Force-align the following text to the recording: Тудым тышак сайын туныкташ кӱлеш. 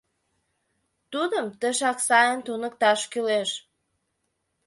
Тудым 1.11 1.45
тышак 1.59 1.97
сайын 2.07 2.39
туныкташ 2.45 2.99
кӱлеш. 3.11 3.49